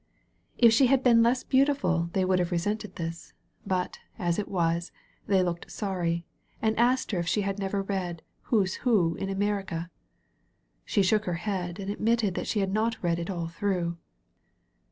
If 0.57 0.73
she 0.73 0.87
had 0.87 1.03
been 1.03 1.21
less 1.21 1.43
beautiful 1.43 2.09
they 2.13 2.25
would 2.25 2.39
have 2.39 2.51
resented 2.51 2.95
this. 2.95 3.33
But, 3.67 3.99
as 4.17 4.39
it 4.39 4.47
was, 4.47 4.91
they 5.27 5.43
looked 5.43 5.69
sorry, 5.69 6.25
and 6.59 6.75
asked 6.79 7.11
her 7.11 7.19
if 7.19 7.27
she 7.27 7.41
had 7.41 7.59
never 7.59 7.83
read 7.83 8.23
"Who's 8.45 8.77
Who 8.81 9.13
in 9.17 9.29
America"? 9.29 9.91
She 10.85 11.03
shook 11.03 11.25
her 11.25 11.35
head, 11.45 11.77
and 11.79 11.91
admitted 11.91 12.33
that 12.33 12.47
she 12.47 12.61
had 12.61 12.73
not 12.73 13.03
read 13.03 13.19
it 13.19 13.29
all 13.29 13.45
through. 13.45 13.97